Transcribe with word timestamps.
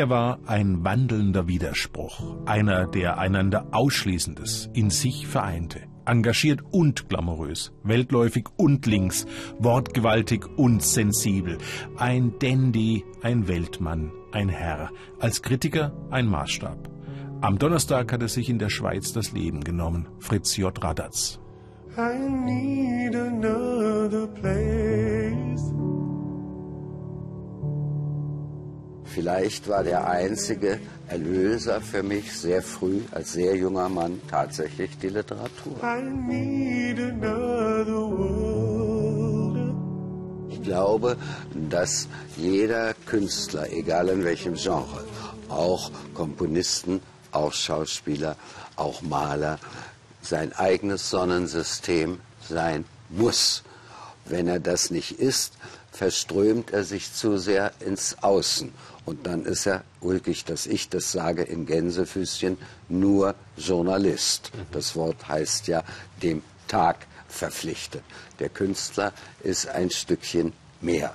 Er 0.00 0.08
war 0.08 0.38
ein 0.46 0.82
wandelnder 0.82 1.46
Widerspruch, 1.46 2.46
einer, 2.46 2.86
der 2.86 3.18
einander 3.18 3.66
Ausschließendes 3.72 4.70
in 4.72 4.88
sich 4.88 5.26
vereinte. 5.26 5.82
Engagiert 6.06 6.62
und 6.70 7.10
glamourös, 7.10 7.74
weltläufig 7.82 8.46
und 8.56 8.86
links, 8.86 9.26
wortgewaltig 9.58 10.46
und 10.56 10.82
sensibel. 10.82 11.58
Ein 11.98 12.32
Dandy, 12.38 13.04
ein 13.20 13.46
Weltmann, 13.46 14.10
ein 14.32 14.48
Herr. 14.48 14.88
Als 15.18 15.42
Kritiker 15.42 15.92
ein 16.10 16.24
Maßstab. 16.28 16.88
Am 17.42 17.58
Donnerstag 17.58 18.10
hat 18.10 18.22
er 18.22 18.28
sich 18.28 18.48
in 18.48 18.58
der 18.58 18.70
Schweiz 18.70 19.12
das 19.12 19.32
Leben 19.32 19.62
genommen. 19.62 20.08
Fritz 20.18 20.56
J. 20.56 20.82
Radatz. 20.82 21.38
I 21.98 22.16
need 22.16 23.14
another 23.14 24.28
place. 24.28 25.49
Vielleicht 29.12 29.68
war 29.68 29.82
der 29.82 30.06
einzige 30.08 30.78
Erlöser 31.08 31.80
für 31.80 32.04
mich 32.04 32.32
sehr 32.32 32.62
früh, 32.62 33.00
als 33.10 33.32
sehr 33.32 33.56
junger 33.56 33.88
Mann, 33.88 34.20
tatsächlich 34.30 34.96
die 34.98 35.08
Literatur. 35.08 35.74
Ich 40.48 40.62
glaube, 40.62 41.16
dass 41.68 42.06
jeder 42.36 42.94
Künstler, 43.06 43.72
egal 43.72 44.10
in 44.10 44.22
welchem 44.24 44.54
Genre, 44.54 45.04
auch 45.48 45.90
Komponisten, 46.14 47.02
auch 47.32 47.52
Schauspieler, 47.52 48.36
auch 48.76 49.02
Maler, 49.02 49.58
sein 50.22 50.52
eigenes 50.52 51.10
Sonnensystem 51.10 52.20
sein 52.48 52.84
muss. 53.08 53.64
Wenn 54.24 54.46
er 54.46 54.60
das 54.60 54.90
nicht 54.90 55.18
ist, 55.18 55.54
verströmt 55.90 56.72
er 56.72 56.84
sich 56.84 57.12
zu 57.12 57.36
sehr 57.38 57.72
ins 57.80 58.22
Außen. 58.22 58.72
Und 59.10 59.26
dann 59.26 59.44
ist 59.44 59.66
er, 59.66 59.82
ulkig, 60.00 60.44
dass 60.44 60.68
ich 60.68 60.88
das 60.88 61.10
sage 61.10 61.42
in 61.42 61.66
Gänsefüßchen, 61.66 62.56
nur 62.88 63.34
Journalist. 63.56 64.52
Das 64.70 64.94
Wort 64.94 65.26
heißt 65.26 65.66
ja 65.66 65.82
dem 66.22 66.44
Tag 66.68 67.08
verpflichtet. 67.26 68.04
Der 68.38 68.50
Künstler 68.50 69.12
ist 69.42 69.66
ein 69.66 69.90
Stückchen 69.90 70.52
mehr. 70.80 71.12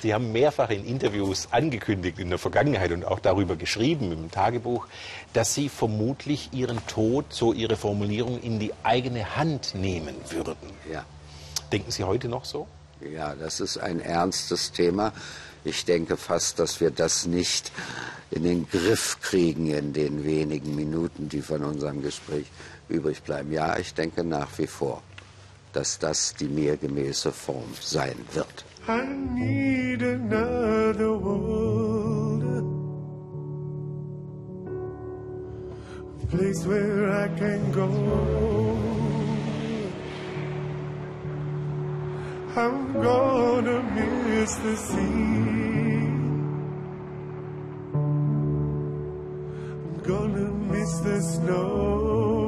Sie 0.00 0.14
haben 0.14 0.32
mehrfach 0.32 0.70
in 0.70 0.86
Interviews 0.86 1.48
angekündigt 1.50 2.18
in 2.18 2.30
der 2.30 2.38
Vergangenheit 2.38 2.92
und 2.92 3.04
auch 3.04 3.20
darüber 3.20 3.56
geschrieben 3.56 4.10
im 4.10 4.30
Tagebuch, 4.30 4.86
dass 5.34 5.52
Sie 5.52 5.68
vermutlich 5.68 6.48
Ihren 6.54 6.78
Tod, 6.86 7.26
so 7.28 7.52
Ihre 7.52 7.76
Formulierung, 7.76 8.40
in 8.40 8.58
die 8.58 8.72
eigene 8.84 9.36
Hand 9.36 9.74
nehmen 9.74 10.14
würden. 10.30 10.56
Ja. 10.90 11.04
Denken 11.70 11.90
Sie 11.90 12.04
heute 12.04 12.28
noch 12.30 12.46
so? 12.46 12.66
Ja, 13.02 13.34
das 13.34 13.60
ist 13.60 13.76
ein 13.76 14.00
ernstes 14.00 14.72
Thema. 14.72 15.12
Ich 15.64 15.84
denke 15.84 16.16
fast, 16.16 16.58
dass 16.58 16.80
wir 16.80 16.90
das 16.90 17.26
nicht 17.26 17.72
in 18.30 18.42
den 18.42 18.68
Griff 18.68 19.18
kriegen 19.22 19.68
in 19.68 19.92
den 19.92 20.24
wenigen 20.24 20.74
Minuten, 20.74 21.28
die 21.28 21.40
von 21.40 21.64
unserem 21.64 22.02
Gespräch 22.02 22.46
übrig 22.88 23.22
bleiben. 23.22 23.52
Ja, 23.52 23.78
ich 23.78 23.94
denke 23.94 24.24
nach 24.24 24.48
wie 24.58 24.66
vor, 24.66 25.02
dass 25.72 25.98
das 25.98 26.34
die 26.34 26.48
mir 26.48 26.76
gemäße 26.76 27.32
Form 27.32 27.72
sein 27.80 28.16
wird. 28.32 28.64
I 28.86 29.02
need 29.06 30.02
another 30.02 31.18
world. 31.18 32.44
A 36.22 36.26
place 36.26 36.66
where 36.66 37.08
I 37.08 37.28
can 37.38 37.72
go. 37.72 38.43
I'm 42.56 42.92
gonna 42.92 43.82
miss 43.82 44.54
the 44.54 44.76
sea. 44.76 44.94
I'm 49.82 50.00
gonna 50.04 50.52
miss 50.70 50.98
the 51.00 51.20
snow. 51.20 52.46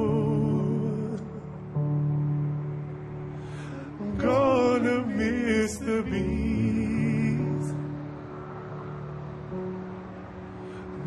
I'm 3.99 4.17
gonna 4.17 5.07
miss 5.07 5.79
the 5.79 6.03
bees, 6.03 7.75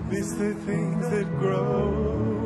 miss 0.10 0.32
the 0.34 0.54
things 0.66 1.10
that 1.10 1.30
grow. 1.40 2.39